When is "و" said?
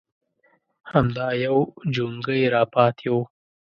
3.11-3.15